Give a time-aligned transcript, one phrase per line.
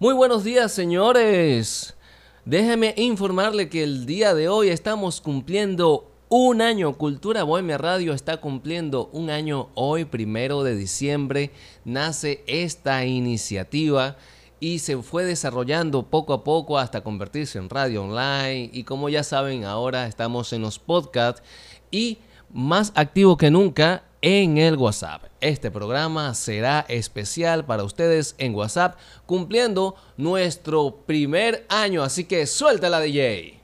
[0.00, 1.94] Muy buenos días, señores.
[2.46, 6.94] Déjeme informarle que el día de hoy estamos cumpliendo un año.
[6.94, 11.50] Cultura Bohemia Radio está cumpliendo un año hoy, primero de diciembre.
[11.84, 14.16] Nace esta iniciativa
[14.58, 18.70] y se fue desarrollando poco a poco hasta convertirse en radio online.
[18.72, 21.42] Y como ya saben, ahora estamos en los podcasts
[21.90, 22.16] y
[22.50, 25.24] más activo que nunca en el WhatsApp.
[25.40, 28.96] Este programa será especial para ustedes en WhatsApp,
[29.26, 32.02] cumpliendo nuestro primer año.
[32.02, 33.60] Así que suelta la DJ.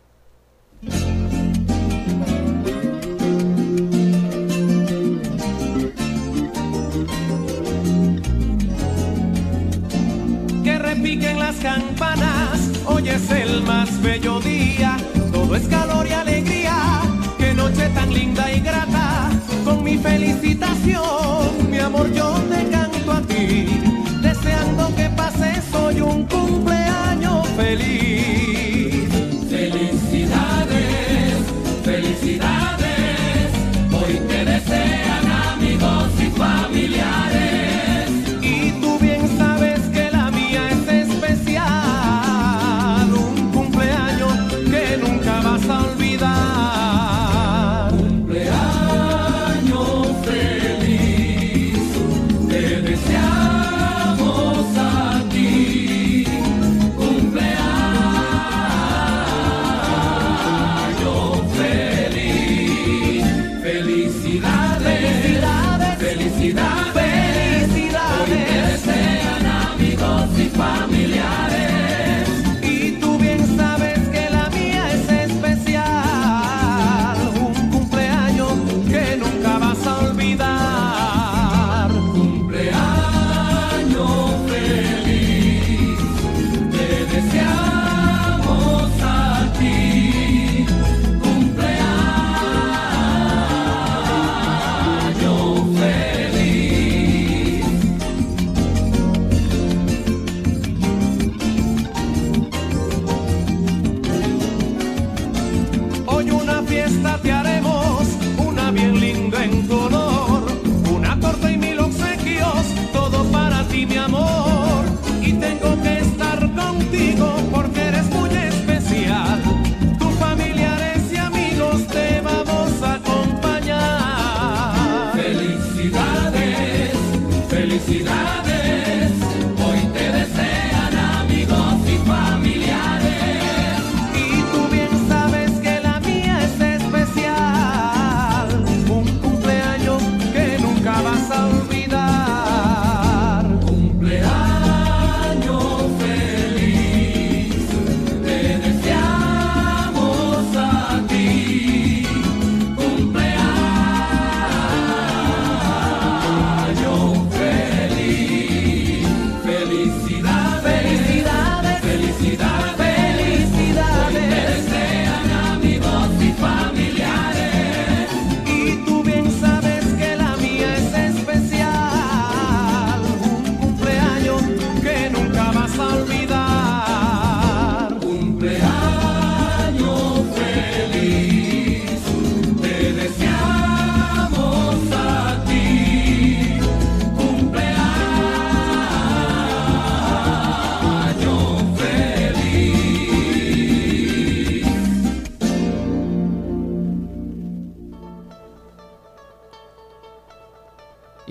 [10.64, 14.96] Que repiquen las campanas, hoy es el más bello día,
[15.32, 16.55] todo es calor y alegría,
[19.86, 23.68] mi felicitación, mi amor, yo te canto a ti,
[24.20, 28.45] deseando que pases hoy un cumpleaños feliz.
[64.26, 64.75] felicidad.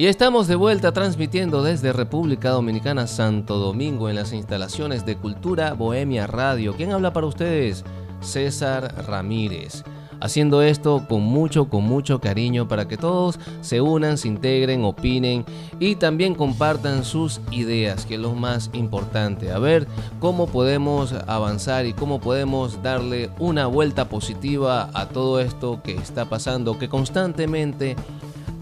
[0.06, 5.74] Y estamos de vuelta transmitiendo desde República Dominicana, Santo Domingo, en las instalaciones de Cultura
[5.74, 6.76] Bohemia Radio.
[6.76, 7.84] ¿Quién habla para ustedes?
[8.22, 9.84] César Ramírez.
[10.22, 15.44] Haciendo esto con mucho, con mucho cariño para que todos se unan, se integren, opinen
[15.80, 19.52] y también compartan sus ideas, que es lo más importante.
[19.52, 19.88] A ver
[20.20, 26.26] cómo podemos avanzar y cómo podemos darle una vuelta positiva a todo esto que está
[26.26, 27.96] pasando, que constantemente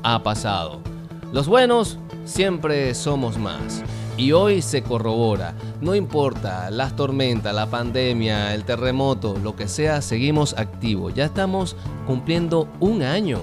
[0.04, 0.93] ha pasado.
[1.34, 3.82] Los buenos siempre somos más.
[4.18, 10.04] Y hoy se corrobora, no importa las tormentas, la pandemia, el terremoto, lo que sea,
[10.04, 11.16] seguimos activos.
[11.16, 11.76] Ya estamos
[12.06, 13.42] cumpliendo un año.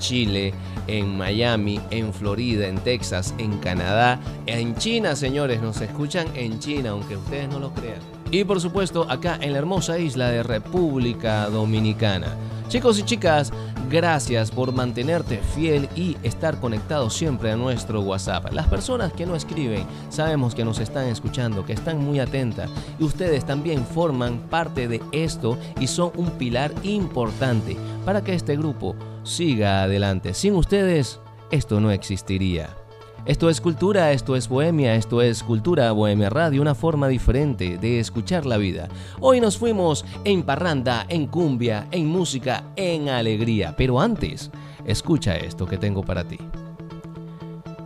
[0.00, 0.52] Chile,
[0.86, 6.90] en Miami, en Florida, en Texas, en Canadá, en China, señores, nos escuchan en China,
[6.90, 8.13] aunque ustedes no lo crean.
[8.34, 12.34] Y por supuesto, acá en la hermosa isla de República Dominicana.
[12.66, 13.52] Chicos y chicas,
[13.88, 18.52] gracias por mantenerte fiel y estar conectado siempre a nuestro WhatsApp.
[18.52, 23.04] Las personas que no escriben, sabemos que nos están escuchando, que están muy atentas y
[23.04, 28.96] ustedes también forman parte de esto y son un pilar importante para que este grupo
[29.22, 30.34] siga adelante.
[30.34, 31.20] Sin ustedes,
[31.52, 32.83] esto no existiría.
[33.26, 37.98] Esto es cultura, esto es bohemia, esto es cultura bohemia radio, una forma diferente de
[37.98, 38.90] escuchar la vida.
[39.18, 43.74] Hoy nos fuimos en parranda, en cumbia, en música, en alegría.
[43.78, 44.50] Pero antes,
[44.84, 46.36] escucha esto que tengo para ti.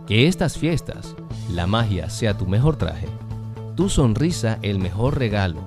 [0.05, 1.15] Que estas fiestas,
[1.49, 3.07] la magia sea tu mejor traje,
[3.77, 5.61] tu sonrisa el mejor regalo,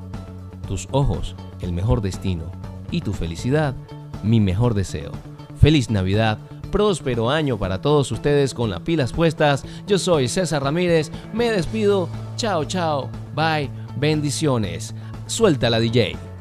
[0.68, 2.44] tus ojos el mejor destino
[2.90, 3.74] y tu felicidad
[4.22, 5.12] mi mejor deseo.
[5.56, 6.36] Feliz Navidad,
[6.72, 9.64] próspero año para todos ustedes con las pilas puestas.
[9.86, 12.08] Yo soy César Ramírez, me despido.
[12.34, 14.92] Chao, chao, bye, bendiciones.
[15.26, 16.31] Suelta la DJ.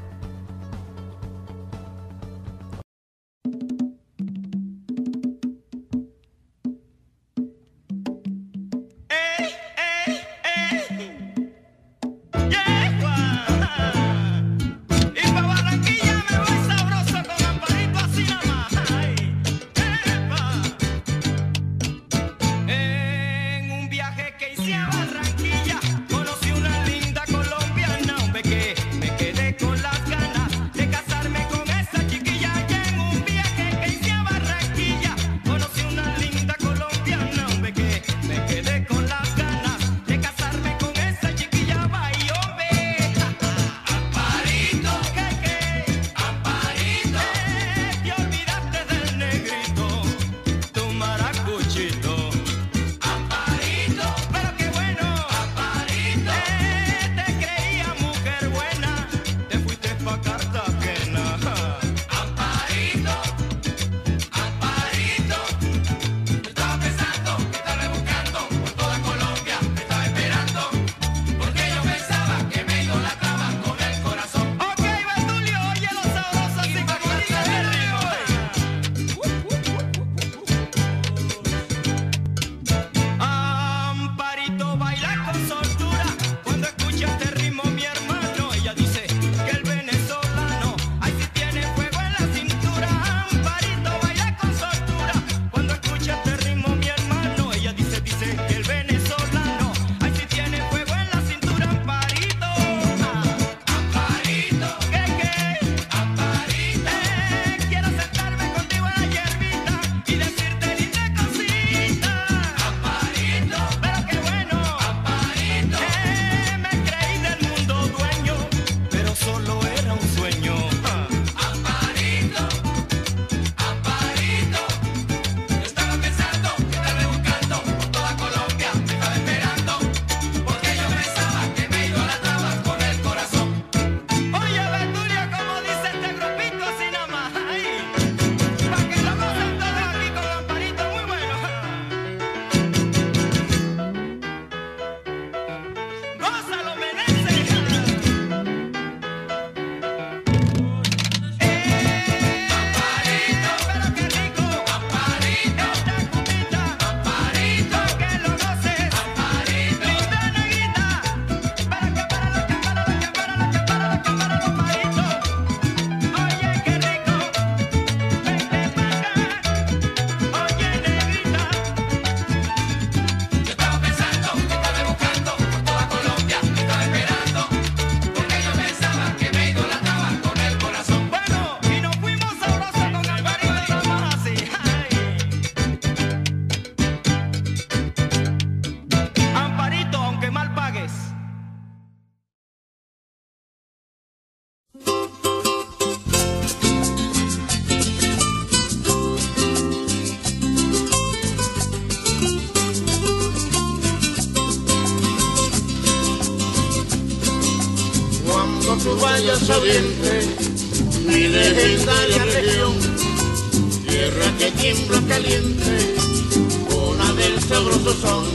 [217.99, 218.25] Son.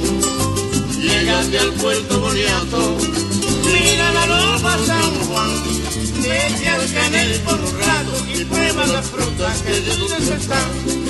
[1.01, 2.97] Llegaste al puerto Boniato,
[3.65, 5.51] mira la loma San Juan.
[6.23, 11.07] Vete al canel por un rato y prueba las frutas que dulces están.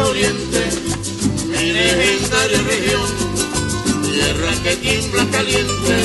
[0.00, 0.87] Oriente,
[1.72, 3.10] legendaria región,
[4.02, 5.96] tierra que tiembla caliente,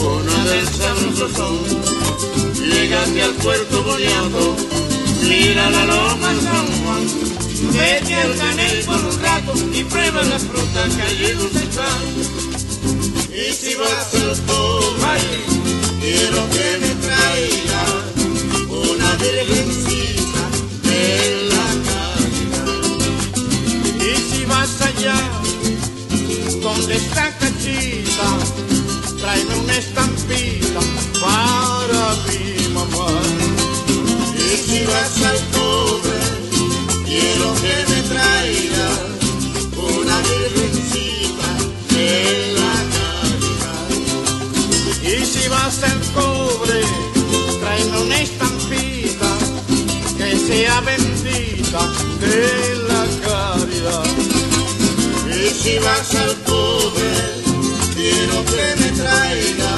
[0.00, 1.58] una del sabroso son.
[2.64, 4.56] Llegaste al puerto Boniato,
[5.22, 7.06] mira la loma San Juan,
[7.72, 12.02] vete al canel por un rato y prueba las frutas que allí dulces están.
[13.32, 15.16] Y si vas al Toba,
[16.00, 18.18] quiero que me traigas
[18.68, 20.44] una virgencita
[20.82, 21.47] de
[24.48, 25.16] vas allá,
[26.62, 28.28] donde está Cachita,
[29.20, 30.80] tráeme una estampita
[31.20, 33.10] para mi mamá.
[34.34, 36.20] Y si vas al cobre,
[37.04, 39.00] quiero que me traigas
[39.76, 41.50] una virgencita
[41.94, 43.88] de la caridad.
[45.02, 46.82] Y si vas al cobre,
[47.60, 49.30] tráeme una estampita
[50.16, 51.80] que sea bendita
[52.20, 54.37] de la caridad.
[55.48, 57.10] Y si vas al cobre,
[57.94, 59.76] quiero que me traiga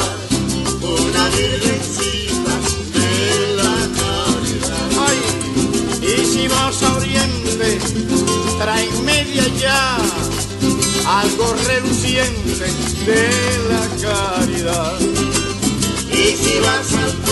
[0.82, 2.54] una virgencita
[2.92, 4.88] de la caridad.
[5.06, 5.18] Ay,
[6.02, 7.78] y si vas a Oriente,
[8.58, 9.96] tráeme de allá
[11.06, 12.66] algo reluciente
[13.06, 13.28] de
[13.70, 14.98] la caridad.
[16.10, 17.29] Y si vas al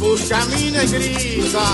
[0.00, 1.66] busca mi negrita,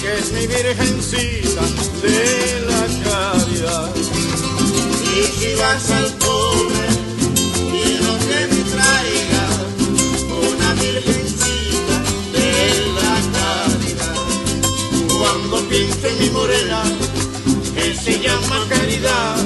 [0.00, 1.62] que es mi virgencita
[2.02, 3.90] de la caridad.
[3.96, 6.88] Y si vas al cobre,
[7.70, 9.44] quiero que me traiga
[10.50, 11.96] una virgencita
[12.32, 12.50] de
[12.98, 14.16] la caridad.
[15.18, 16.82] Cuando piense en mi morena,
[17.74, 19.36] que se llama caridad,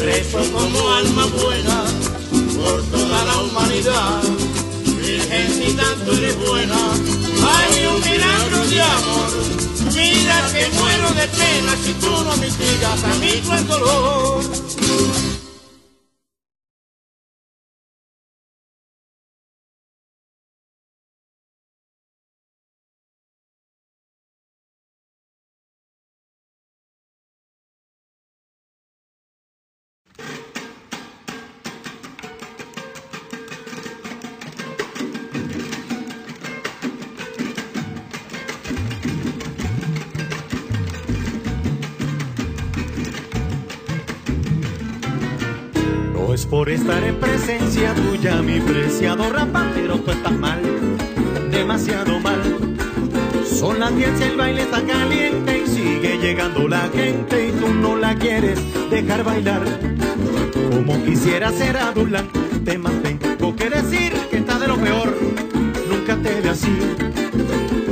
[0.00, 1.84] rezo como alma buena
[2.56, 4.53] por toda la humanidad.
[5.34, 9.32] Virgencita, tú eres buena, hay un milagro de amor.
[9.92, 15.33] Mira que muero de pena si tú no mitigas a mí tu dolor.
[46.64, 50.62] Por estar en presencia tuya, mi preciado rapa, pero tú estás mal,
[51.50, 52.40] demasiado mal.
[53.44, 57.68] Son las 10 y el baile está caliente y sigue llegando la gente y tú
[57.68, 59.62] no la quieres dejar bailar.
[60.70, 65.14] Como quisiera ser adulante, más tengo que decir que está de lo peor,
[65.90, 66.78] nunca te ve así.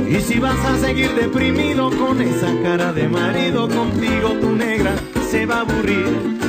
[0.09, 4.95] Y si vas a seguir deprimido con esa cara de marido, contigo tu negra
[5.29, 6.42] se va a aburrir.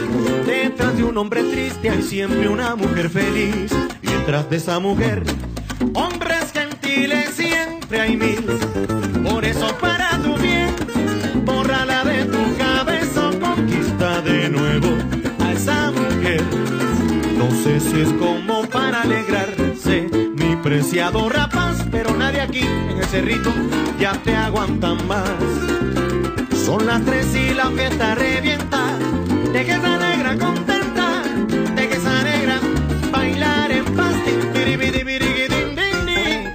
[0.46, 3.72] Detrás de un hombre triste hay siempre una mujer feliz.
[4.02, 5.22] Y detrás de esa mujer,
[5.94, 8.44] hombres gentiles siempre hay mil.
[9.28, 10.74] Por eso para tu bien,
[11.44, 14.88] bórrala de tu cabeza, conquista de nuevo
[15.40, 16.42] a esa mujer.
[17.38, 23.04] No sé si es como para alegrarse, mi preciado rapaz, pero nadie aquí en el
[23.06, 23.52] cerrito
[23.98, 25.30] ya te aguantan más.
[26.64, 28.98] Son las tres y la fiesta revienta.
[29.54, 31.22] De que esa negra contenta,
[31.76, 32.58] de que esa negra
[33.12, 33.84] bailar en
[35.76, 36.50] din.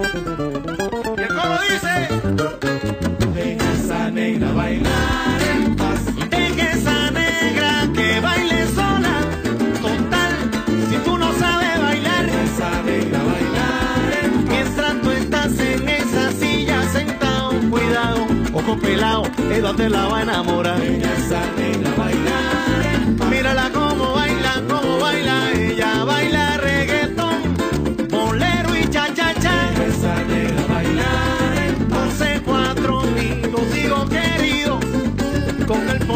[1.17, 2.09] Y el coro dice:
[3.33, 6.01] Deja esa negra bailar en paz.
[6.29, 9.21] Deja esa negra que baile sola.
[9.81, 10.33] Total,
[10.89, 14.49] si tú no sabes bailar, esa negra bailar en paz.
[14.49, 20.23] Mientras tú estás en esa silla sentado, cuidado, ojo pelado, ella te la va a
[20.23, 20.81] enamorar.
[20.81, 22.38] Deja esa negra bailar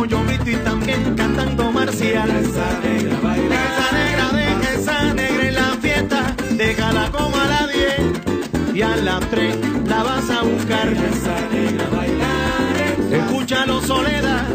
[0.05, 2.29] yo grito y también cantando marcial.
[2.29, 3.55] Esa negra baila.
[3.55, 6.35] Esa negra deja esa negra en la fiesta.
[6.51, 9.55] Déjala como a la 10 y a las 3
[9.87, 10.89] la vas a buscar.
[10.89, 12.75] Esa negra bailar.
[13.11, 14.45] Escúchalo soledad.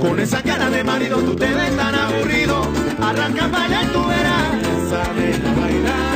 [0.00, 2.66] Con esa cara de marido tú te ves tan aburrido.
[3.00, 4.54] Arranca para allá tú verás.
[4.86, 6.06] Esa negra bailar.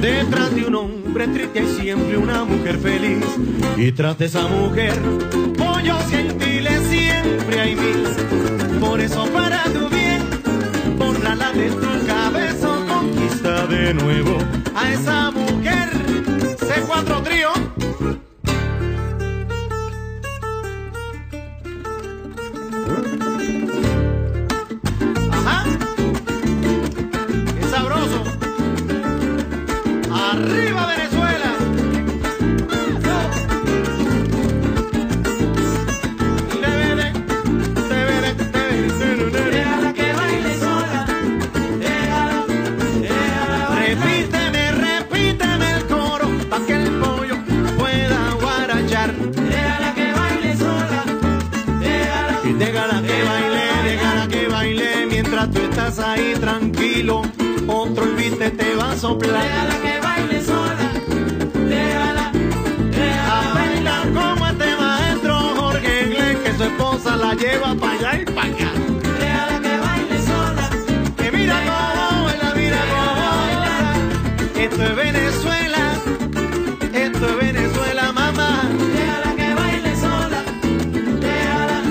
[0.00, 3.24] Detrás de un hombre triste hay siempre una mujer feliz.
[3.76, 4.94] Y tras de esa mujer,
[5.56, 6.57] pollo científico
[8.88, 10.22] por eso para tu bien,
[10.96, 14.38] borrala de tu cabeza, conquista de nuevo
[14.74, 15.90] a esa mujer.
[16.58, 17.77] C4 Trío.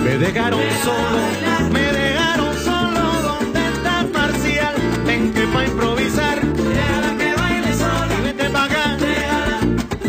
[0.08, 3.02] Me dejaron solo, me dejaron solo.
[3.24, 4.76] ¿Dónde está Marcial?
[5.06, 6.40] Ven que pa' improvisar.
[6.46, 8.14] Déjala que baile sola.
[8.18, 8.98] Y vete pa' acá.
[8.98, 9.60] Déjala,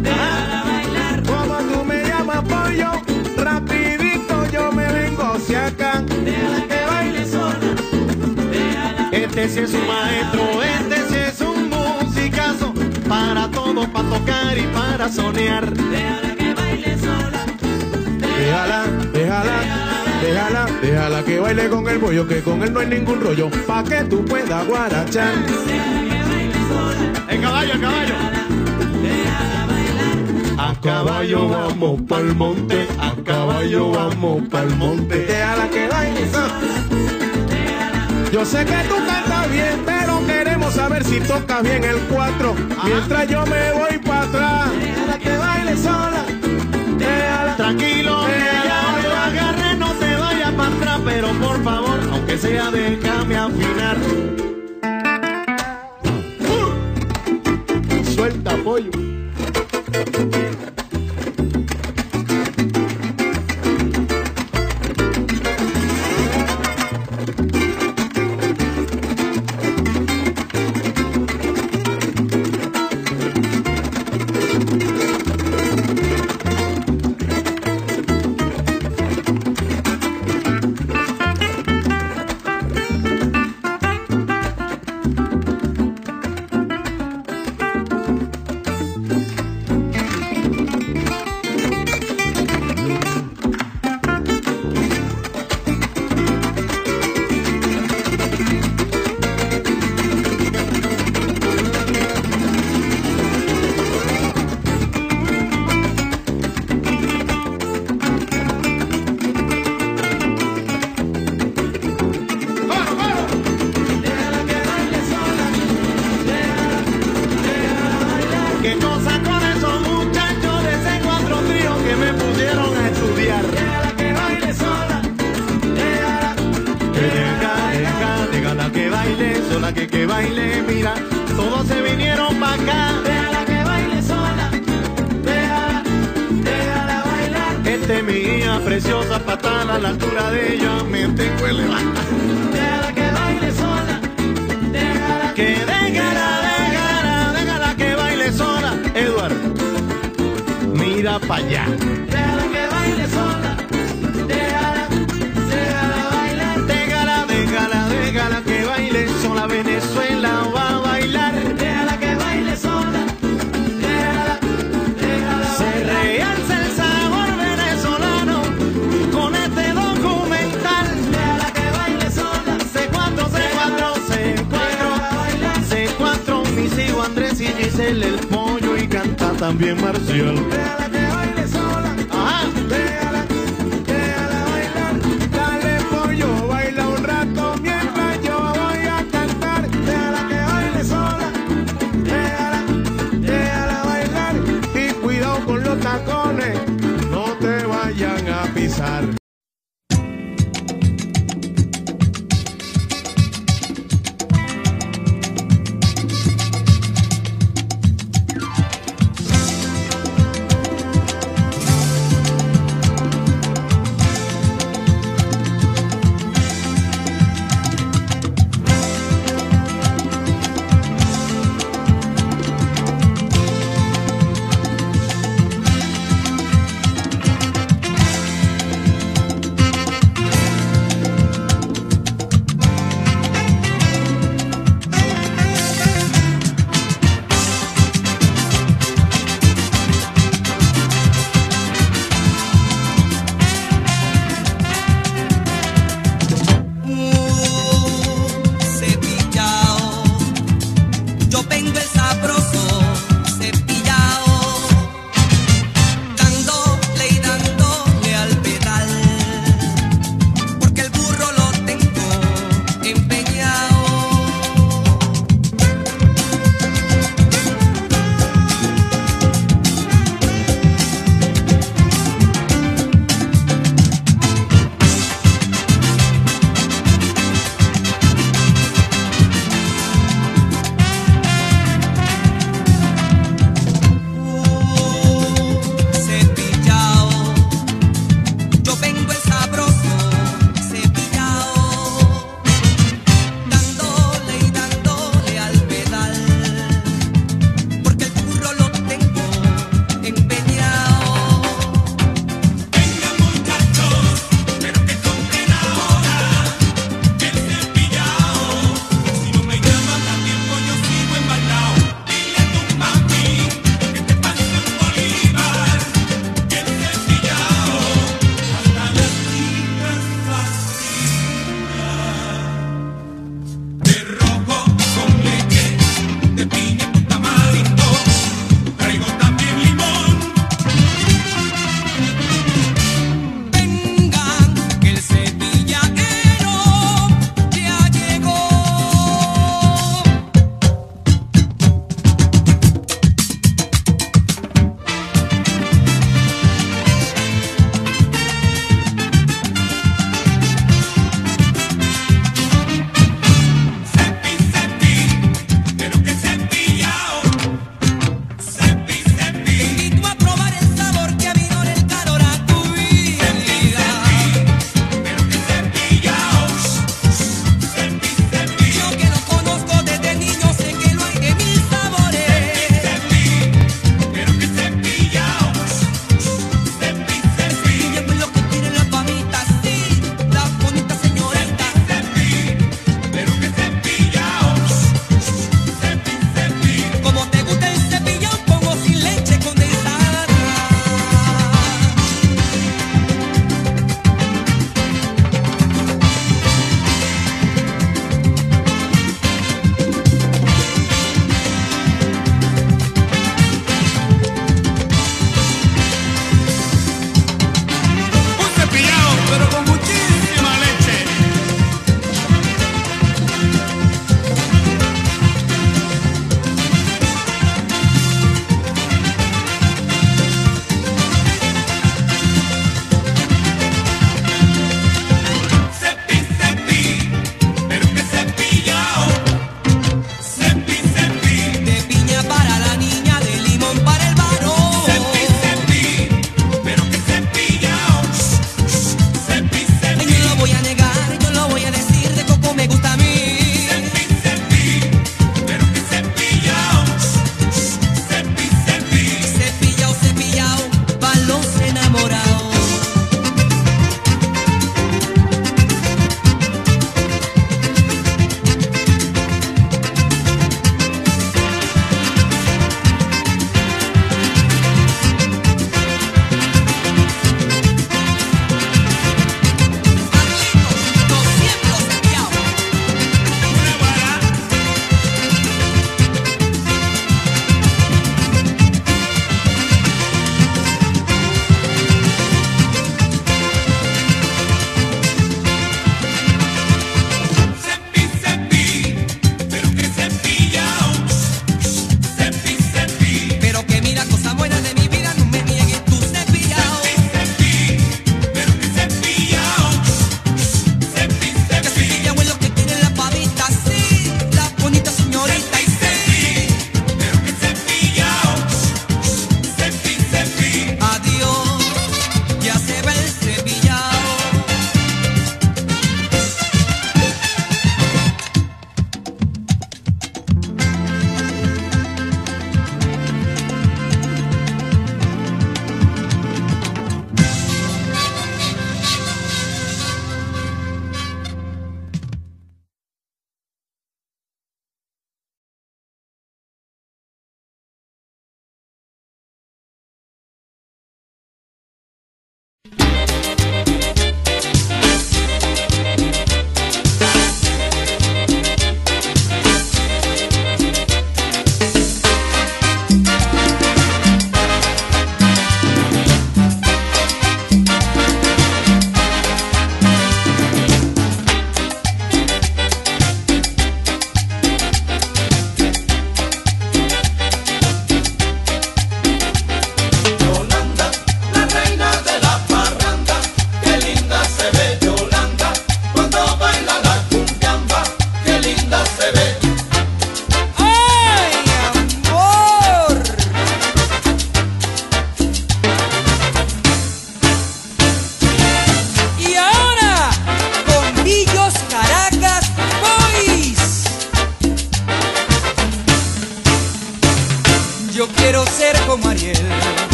[0.00, 1.22] déjala bailar.
[1.24, 2.90] Como tú me llamas pollo,
[3.36, 6.02] rapidito yo me vengo hacia acá.
[6.24, 7.68] Déjala que baile sola.
[8.50, 9.10] Déjala.
[9.12, 12.72] Este sí es un maestro, este sí es un musicazo.
[13.06, 15.70] Para todo, pa tocar y para soñar.
[15.70, 17.40] Déjala que baile sola.
[18.18, 18.84] déjala.
[18.86, 19.11] déjala
[20.22, 23.84] déjala, déjala, que baile con el bollo, que con él no hay ningún rollo, pa'
[23.84, 25.32] que tú puedas guarachar.
[27.28, 28.14] El caballo, el caballo.
[30.58, 35.26] A caballo vamos pa'l monte, a caballo vamos pa'l monte.
[35.26, 36.30] Déjala que baile.
[36.30, 36.72] sola.
[38.32, 42.54] Yo sé que tú cantas bien, pero queremos saber si tocas bien el 4.
[42.84, 44.70] Mientras yo me voy para atrás.
[44.80, 46.24] Déjala que baile sola.
[46.98, 47.56] Déjala.
[47.56, 48.01] Tranquila
[51.04, 54.51] pero por favor, aunque sea déjame afinar.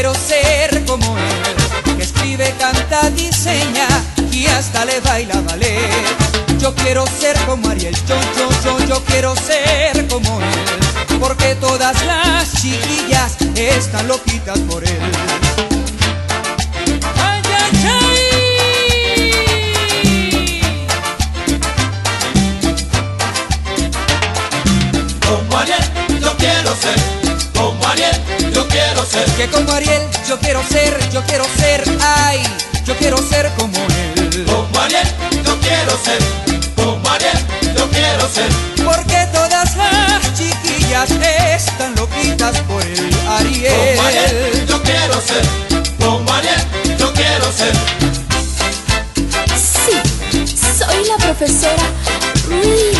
[0.00, 3.88] quiero ser como él, que escribe, canta, diseña
[4.30, 5.90] y hasta le baila ballet.
[6.60, 12.00] Yo quiero ser como Ariel, yo, yo, yo, yo quiero ser como él, porque todas
[12.06, 15.00] las chiquillas están loquitas por él.
[17.20, 17.72] ¡Ay, ay,
[20.30, 20.60] ay!
[25.26, 25.82] Como Ariel,
[26.20, 27.00] yo quiero ser
[27.52, 28.27] como Ariel
[28.58, 29.24] yo quiero ser.
[29.36, 32.42] Que como Ariel, yo quiero ser, yo quiero ser, ay,
[32.84, 34.44] yo quiero ser como él.
[34.46, 35.06] Como Ariel,
[35.44, 36.18] yo quiero ser,
[36.74, 37.38] como Ariel,
[37.76, 38.50] yo quiero ser.
[38.84, 43.96] Porque todas las chiquillas están loquitas por el Ariel.
[43.96, 45.44] Como Ariel, yo quiero ser,
[46.00, 46.62] como Ariel,
[46.98, 47.72] yo quiero ser.
[49.56, 49.94] Sí,
[50.78, 51.86] soy la profesora
[52.48, 52.98] Ruiz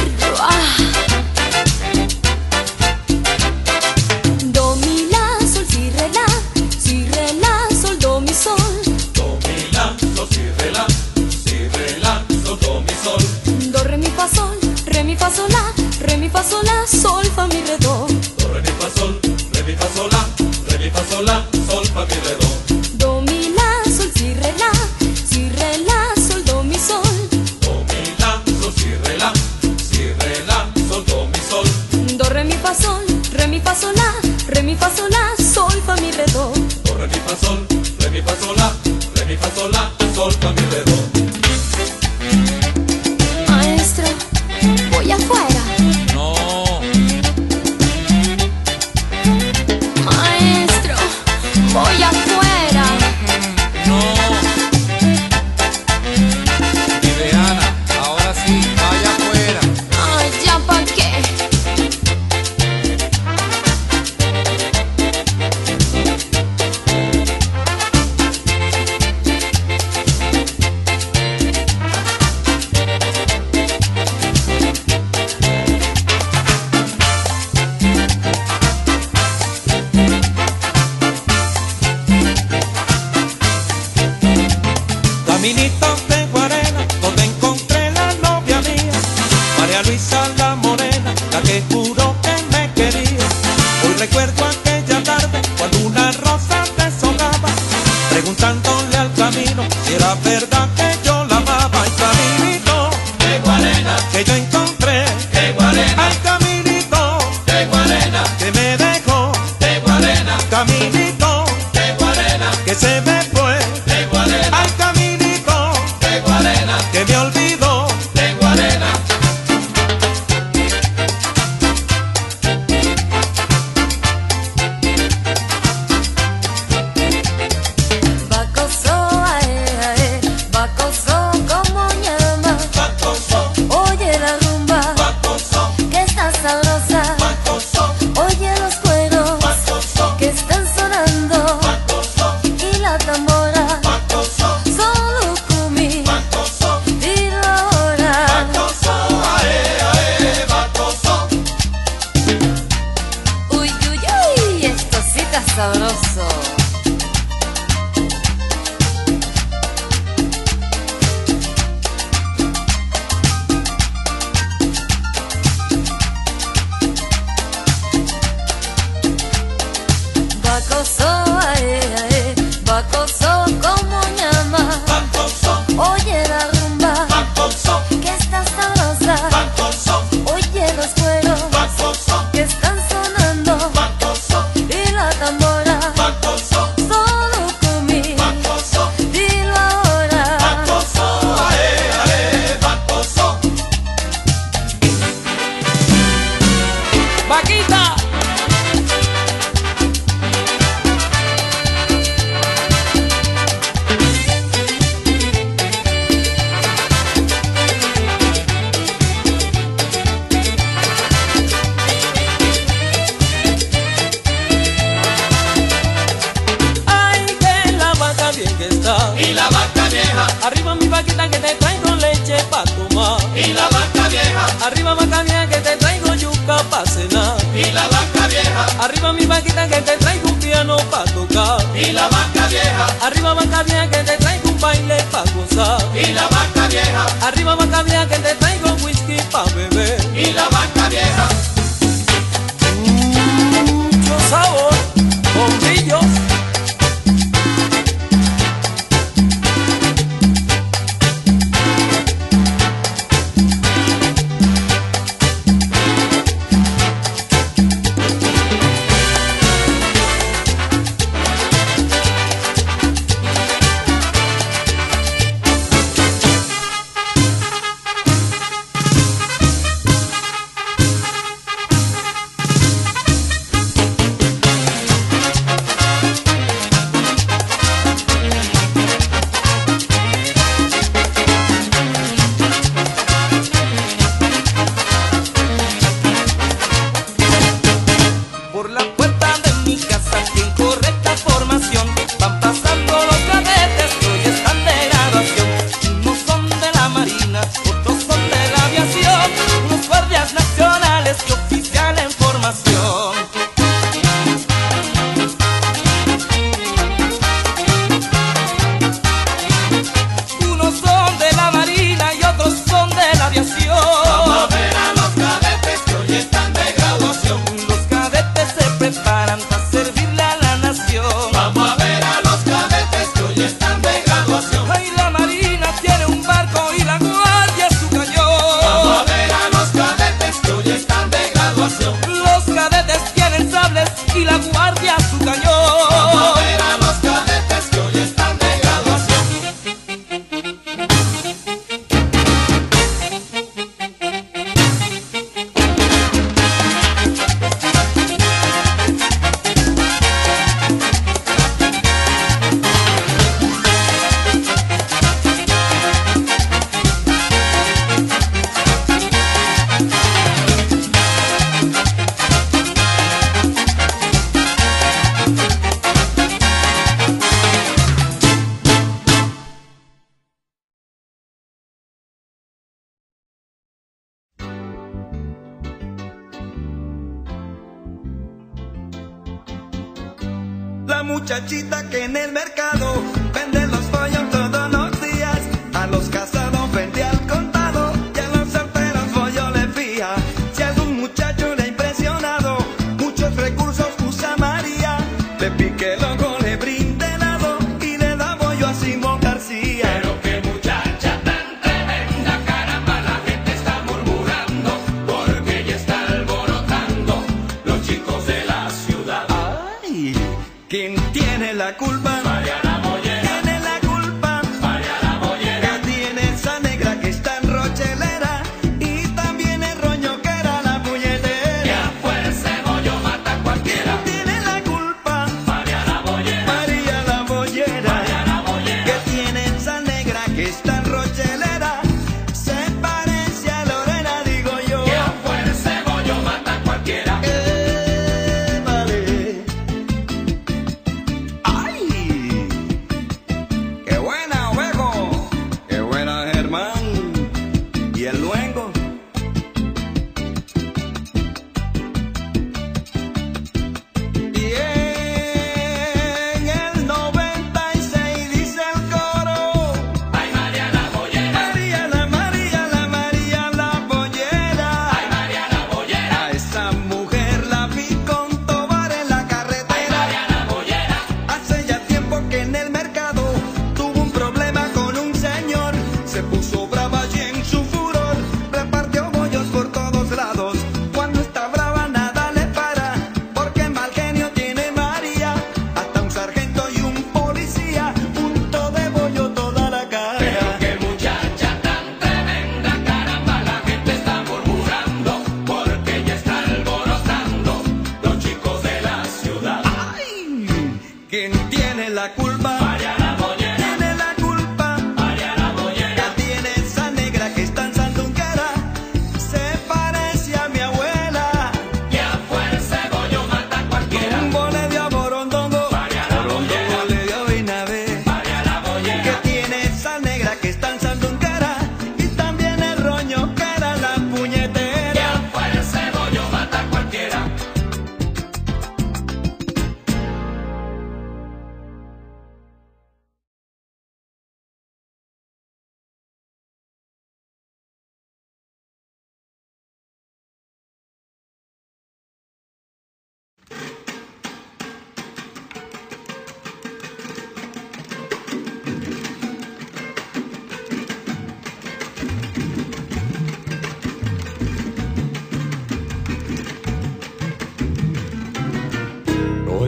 [237.28, 238.47] Arriba Batavia que te está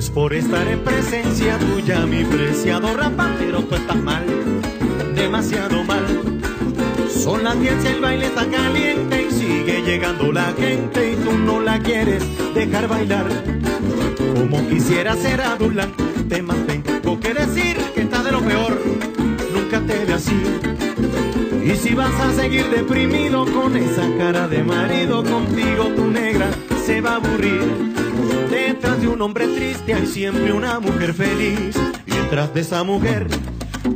[0.01, 4.25] es por estar en presencia tuya, mi preciado rapa, pero tú estás mal,
[5.15, 6.07] demasiado mal.
[7.11, 11.37] Son las 10 y el baile está caliente y sigue llegando la gente y tú
[11.37, 12.25] no la quieres
[12.55, 13.27] dejar bailar.
[14.35, 18.81] Como quisiera ser adulante, más tengo que decir que estás de lo peor,
[19.53, 20.43] nunca te ve así.
[21.63, 26.49] Y si vas a seguir deprimido con esa cara de marido, contigo tu negra
[26.87, 27.90] se va a aburrir.
[28.51, 31.77] Detrás de un hombre triste hay siempre una mujer feliz.
[32.05, 33.29] Y detrás de esa mujer,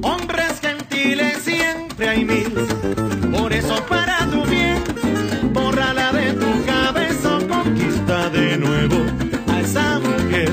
[0.02, 2.52] hombres gentiles siempre hay mil.
[3.32, 4.82] Por eso para tu bien,
[5.52, 8.96] bórrala de tu cabeza, conquista de nuevo
[9.48, 10.52] a esa mujer.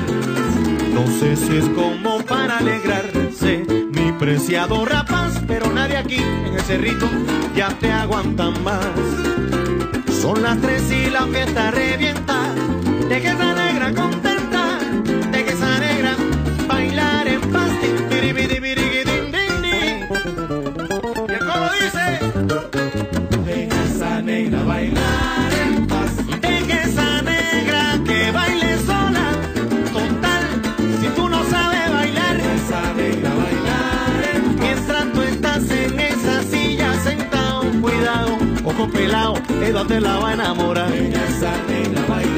[0.92, 6.60] No sé si es como para alegrarse, mi preciado rapaz, pero nadie aquí en el
[6.62, 7.08] cerrito
[7.54, 8.84] ya te aguantan más.
[10.20, 12.52] Son las tres y la fiesta revienta.
[13.12, 14.78] Deje esa negra contenta.
[15.32, 16.16] Deje esa negra
[16.66, 17.70] bailar en paz.
[17.82, 18.34] Y el
[21.82, 22.06] dice:
[23.44, 26.10] Deja esa negra bailar en paz.
[26.40, 29.26] Deje esa negra que baile sola.
[29.92, 30.44] Total,
[31.02, 32.36] si tú no sabes bailar.
[32.36, 34.64] Esa negra bailar en paz.
[34.64, 40.32] Mientras tú estás en esa silla sentado, cuidado, ojo pelado, Eduardo te la va a
[40.32, 40.90] enamorar.
[40.90, 42.31] Deja esa negra bailar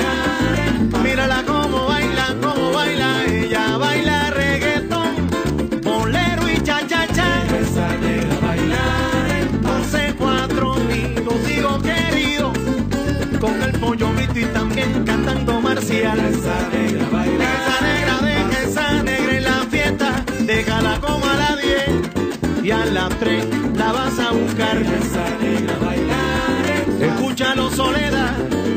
[14.34, 16.18] pollo y también cantando marcial.
[16.18, 21.34] Esa negra Deja bailar esa negra, deja esa negra en la fiesta, déjala como a
[21.34, 23.44] las 10 y a las 3
[23.76, 24.78] la vas a buscar.
[24.78, 26.64] Esa negra bailar.
[27.00, 28.34] Escúchalo soledad,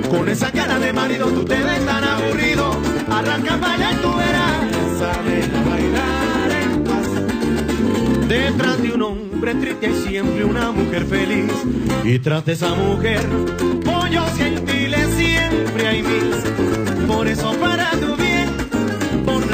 [0.09, 2.71] con esa cara de marido tú te ves tan aburrido,
[3.09, 4.99] arranca para allá tú verás.
[4.99, 8.27] saber bailar en paz.
[8.27, 11.51] Detrás de un hombre triste hay siempre una mujer feliz.
[12.03, 13.21] Y tras de esa mujer,
[13.83, 14.76] pollos gentiles
[17.07, 18.55] Por eso para tu bien,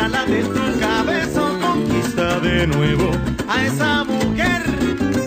[0.09, 3.11] la de tu cabeza, conquista de nuevo
[3.47, 4.61] a esa mujer.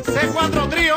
[0.05, 0.97] C4 trío.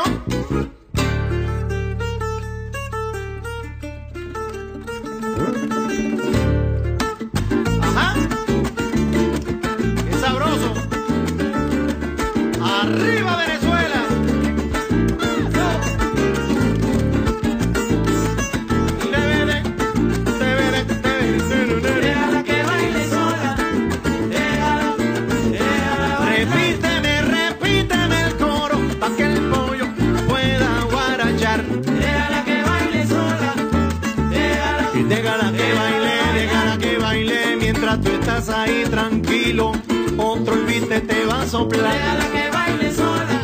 [35.22, 35.52] Déjala.
[35.52, 39.72] Que baile, déjala que baile mientras tú estás ahí tranquilo.
[40.16, 41.92] Otro olvide te va a soplar.
[41.92, 43.40] Déjala que baile sola,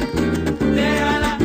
[0.74, 1.38] déjala,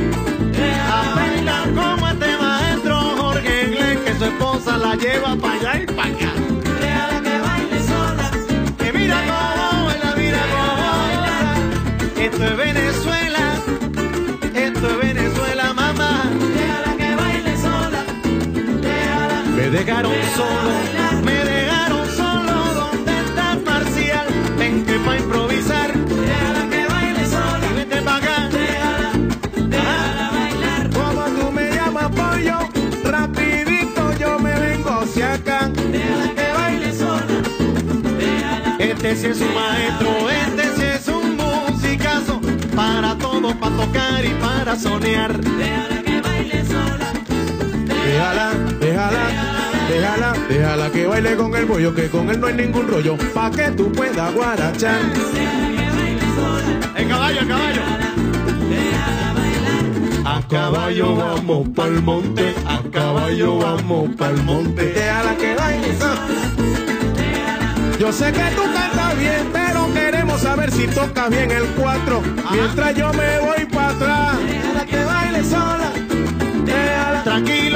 [0.52, 5.84] déjala A bailar como este maestro Jorge Inglés que su esposa la lleva para allá
[5.84, 6.32] y para acá.
[6.82, 8.32] Déjala que baile sola,
[8.78, 12.26] Que mira cómo baila, mira cómo baila.
[12.26, 13.21] Esto es Venezuela,
[19.82, 20.72] Me dejaron solo,
[21.26, 22.74] me dejaron solo.
[22.76, 24.28] ¿Dónde estás, Marcial?
[24.56, 25.92] Vente pa' improvisar.
[25.98, 28.50] Déjala que baile sola, Y vente pa' acá.
[28.52, 29.12] déjala,
[29.70, 30.90] déjala bailar.
[30.92, 32.60] Como tú me llamas pollo,
[33.04, 35.70] rapidito yo me vengo hacia acá.
[35.92, 37.38] Déjala que baile sola,
[38.20, 38.76] déjala.
[38.78, 42.40] Este sí es un maestro, este sí es un musicazo.
[42.76, 45.40] Para todo, para tocar y para soñar.
[45.42, 47.08] Déjala que baile sola,
[47.88, 52.88] Déjala, déjala, déjala, déjala que baile con el bollo, que con él no hay ningún
[52.88, 55.00] rollo, pa' que tú puedas guarachar.
[55.34, 57.82] déjala que baile sola, El caballo, el caballo.
[58.70, 60.38] déjala bailar.
[60.38, 64.84] A caballo vamos pa'l monte, a caballo vamos pa'l monte.
[64.94, 66.26] Déjala que baile sola.
[68.00, 72.22] Yo sé que tú cantas bien, pero queremos saber si tocas bien el 4.
[72.52, 74.38] Mientras yo me voy para atrás.
[74.48, 75.92] Déjala que baile sola.
[76.66, 77.24] Déjala.
[77.24, 77.71] Tranquilo,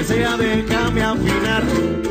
[0.00, 2.09] aunque sea déjame afinar.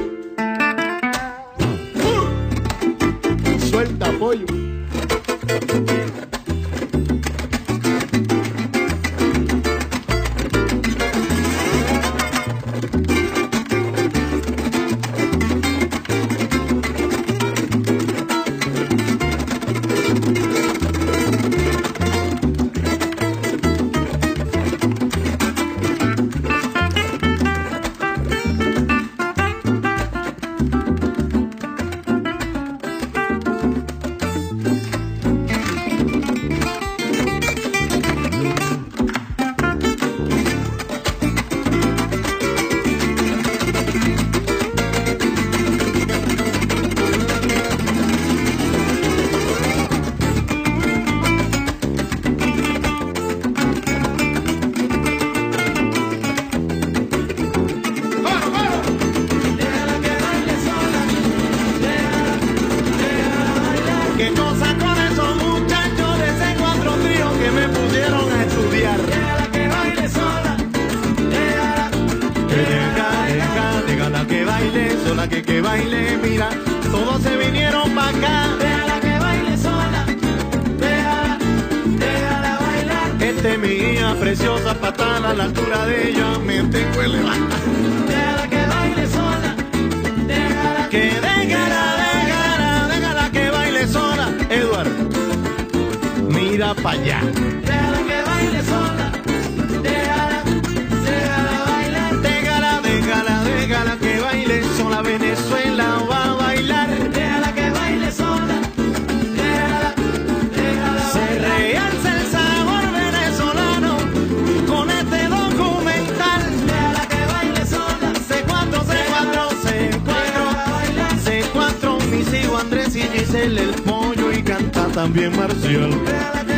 [124.99, 126.48] También Marcial.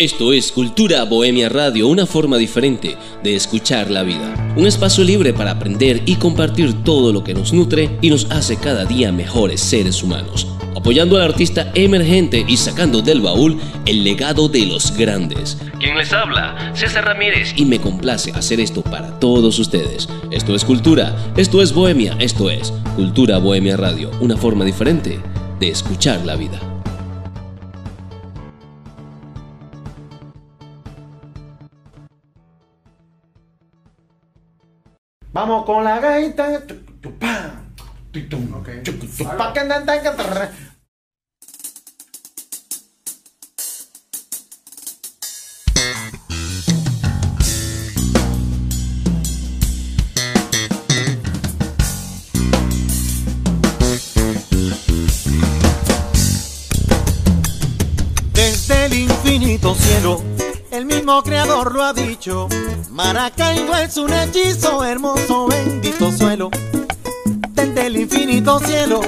[0.00, 4.54] Esto es Cultura Bohemia Radio, una forma diferente de escuchar la vida.
[4.56, 8.56] Un espacio libre para aprender y compartir todo lo que nos nutre y nos hace
[8.56, 10.46] cada día mejores seres humanos.
[10.74, 15.58] Apoyando al artista emergente y sacando del baúl el legado de los grandes.
[15.78, 20.08] Quien les habla, César Ramírez, y me complace hacer esto para todos ustedes.
[20.30, 25.20] Esto es Cultura, esto es Bohemia, esto es Cultura Bohemia Radio, una forma diferente
[25.60, 26.69] de escuchar la vida.
[35.40, 36.66] Vamos con la gaita.
[36.66, 37.14] Tu, tu,
[60.70, 62.48] el mismo creador lo ha dicho.
[62.90, 66.50] Maracaibo es un hechizo hermoso, bendito suelo.
[67.50, 69.00] Desde el infinito cielo,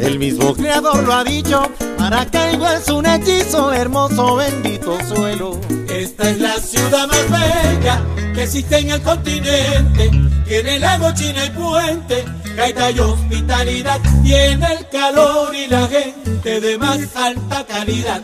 [0.00, 1.62] el mismo creador lo ha dicho.
[1.98, 5.60] Maracaibo es un hechizo hermoso, bendito suelo.
[5.88, 8.02] Esta es la ciudad más bella
[8.34, 10.10] que existe en el continente.
[10.46, 12.24] Tiene lago, china y puente,
[12.56, 14.00] gaita y hospitalidad.
[14.22, 18.22] Tiene el calor y la gente de más alta calidad.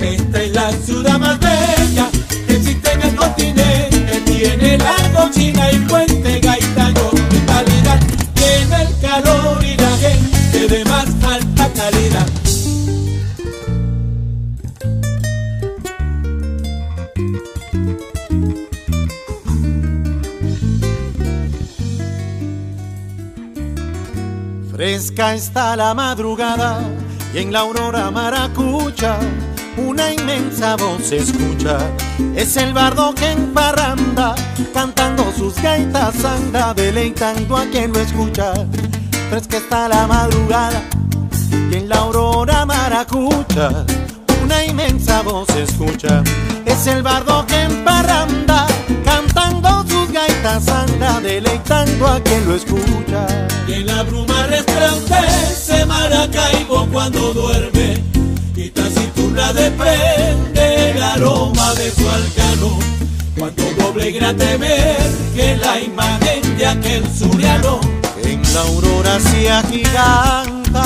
[0.00, 2.10] Esta es la ciudad más bella
[3.16, 4.20] continente.
[4.24, 8.00] Tiene lago, china y puente, gaita y hospitalidad.
[8.34, 12.26] Tiene el calor y la gente de más alta calidad.
[24.70, 26.80] Fresca está la madrugada
[27.32, 29.18] y en la aurora maracucha
[29.76, 31.78] una inmensa voz escucha.
[32.34, 34.34] Es el bardo que en parranda,
[34.72, 38.54] cantando sus gaitas anda, deleitando a quien lo escucha.
[39.30, 40.82] Fresca está la madrugada
[41.70, 43.84] y en la aurora maracucha
[44.44, 46.22] una inmensa voz escucha.
[46.66, 48.66] Es el bardo que en parranda,
[49.04, 53.26] cantando sus gaitas anda, deleitando a quien lo escucha.
[53.66, 58.02] Y en la bruma resplandece Maracaibo cuando duerme
[58.56, 58.70] y
[59.34, 62.78] taciturna desprende el aroma de su alcano.
[63.38, 64.96] Cuando doble grate ver
[65.34, 67.80] que la imagen de aquel suriano
[68.22, 70.84] En la aurora se agiganta.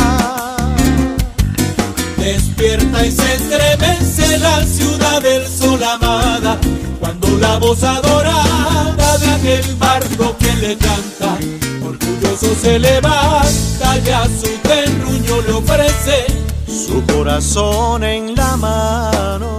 [2.16, 6.59] despierta y se estremece la ciudad del sol amada.
[7.01, 11.38] Cuando la voz adorada de aquel barco que le canta,
[11.84, 16.38] orgulloso se levanta y a su terruño le ofrece
[16.79, 19.59] su corazón en la mano.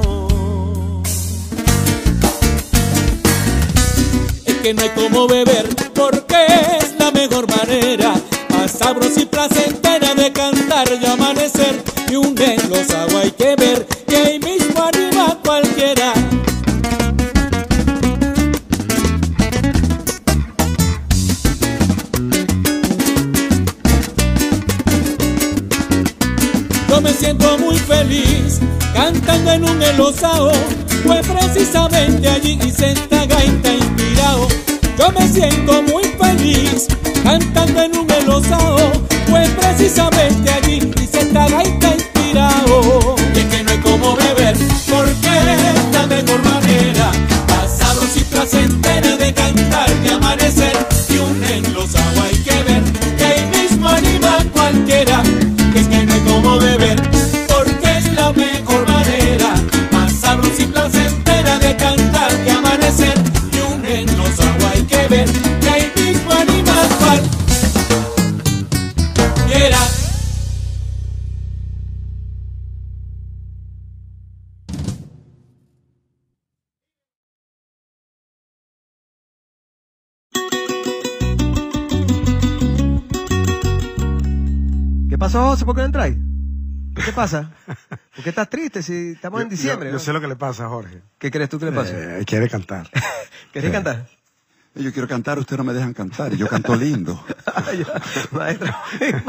[4.46, 6.46] es que no hay como beber porque
[6.80, 8.14] es la mejor manera.
[8.50, 11.84] Más sabrosa y placentera de cantar y amanecer.
[12.10, 16.14] Y un en los agua hay que ver que ahí mismo anima cualquiera
[28.94, 30.52] cantando en un elosao,
[31.06, 34.48] pues precisamente allí hice esta gaita inspirado.
[34.98, 36.88] Yo me siento muy feliz
[37.24, 38.78] cantando en un elosao,
[39.30, 42.19] pues precisamente allí hice esta gaita inspirado.
[85.32, 85.66] Pasó, José?
[85.66, 86.18] ¿Por qué no entráis?
[86.96, 87.52] ¿Qué te pasa?
[88.16, 89.90] ¿Por qué estás triste si estamos en diciembre?
[89.90, 90.00] Yo, no?
[90.00, 91.04] sé lo que le pasa a Jorge.
[91.20, 91.94] ¿Qué crees tú que le pasa?
[91.94, 92.90] Eh, quiere cantar.
[93.54, 94.08] ¿Querés cantar?
[94.76, 96.32] Yo quiero cantar, ustedes no me dejan cantar.
[96.34, 97.22] y Yo canto lindo.
[98.32, 98.74] Maestro,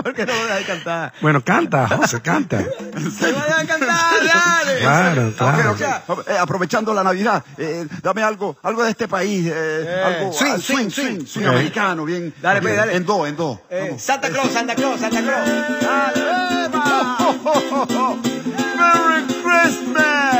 [0.02, 1.12] ¿por qué no me dejas cantar?
[1.20, 2.58] Bueno, canta, José, canta.
[2.94, 3.88] ¡Me vas a cantar,
[4.26, 4.78] dale!
[4.80, 6.24] Claro, claro.
[6.28, 10.52] Eh, aprovechando la Navidad, eh, dame algo, algo de este país, eh, Eh, algo swing,
[10.54, 11.26] ah, swing, swing.
[11.26, 12.32] swing americano, bien.
[12.40, 12.96] Dale, pues, bien, dale.
[12.96, 13.62] En do, en do.
[13.70, 15.48] Eh, Santa Claus, Santa Claus, Santa Claus.
[15.82, 17.16] Dale, ¡epa!
[18.76, 20.39] Merry Christmas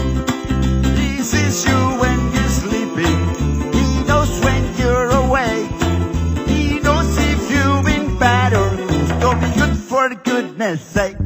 [10.71, 11.17] Goodness sake.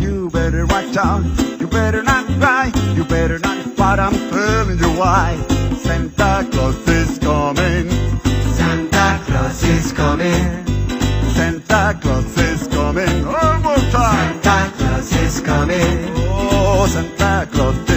[0.00, 1.22] You better watch out.
[1.60, 2.72] You better not cry.
[2.96, 3.98] You better not fight.
[4.00, 5.36] I'm telling you why.
[5.76, 7.90] Santa Claus is coming.
[8.58, 10.66] Santa Claus is coming.
[11.34, 13.26] Santa Claus is coming.
[13.26, 14.42] One more time.
[14.42, 16.10] Santa Claus is coming.
[16.26, 17.93] Oh, Santa Claus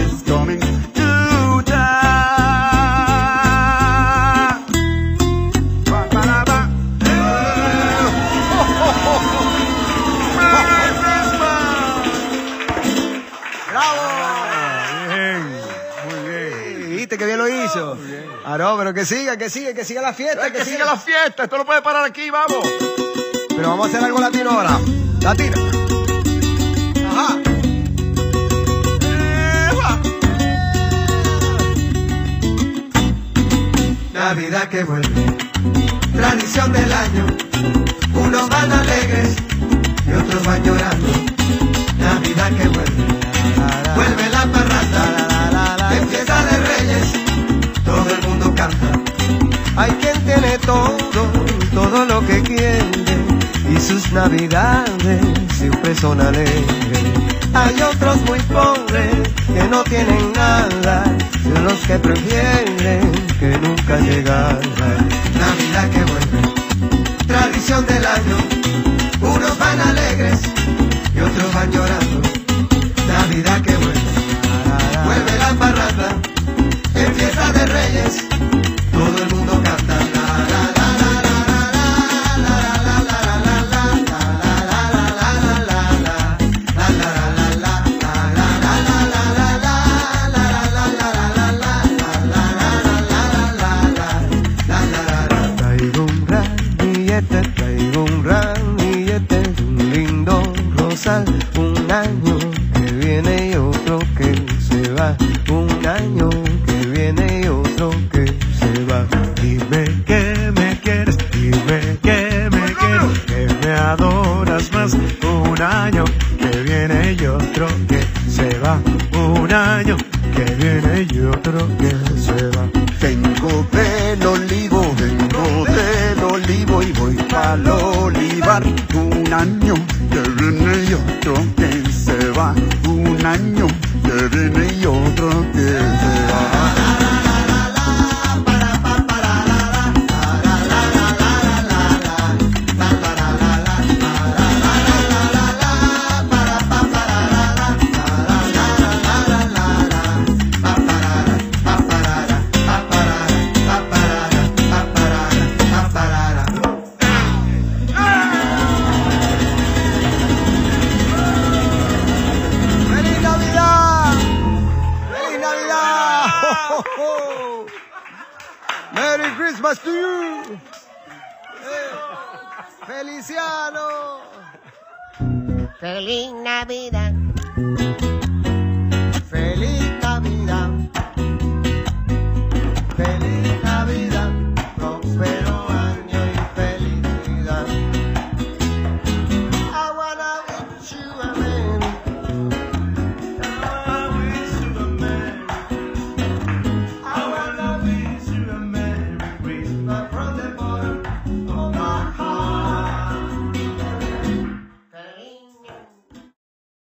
[18.68, 21.44] no, pero que siga, que siga, que siga la fiesta, Que siga la fiesta.
[21.44, 22.68] Esto no puede parar aquí, vamos.
[23.50, 24.78] Pero vamos a hacer algo latino ahora.
[25.22, 25.58] Latino.
[27.10, 27.38] Ajá.
[34.14, 35.38] Navidad que vuelve,
[36.14, 37.26] tradición del año.
[38.16, 39.38] Unos van alegres
[40.06, 41.08] y otros van llorando.
[42.00, 43.04] Navidad que vuelve,
[43.96, 45.17] vuelve la parranda.
[50.68, 51.32] Todo,
[51.74, 52.84] todo lo que quiere
[53.74, 55.22] y sus navidades
[55.58, 56.66] siempre son alegres.
[57.54, 59.14] Hay otros muy pobres
[59.54, 61.04] que no tienen nada,
[61.42, 64.90] son los que prefieren que nunca llegara.
[65.44, 68.38] Navidad que vuelve, tradición del año.
[69.22, 70.42] Unos van alegres
[71.16, 72.22] y otros van llorando.
[73.08, 74.14] Navidad que vuelve,
[75.06, 76.10] vuelve la parranda.
[76.94, 78.28] En fiesta de reyes,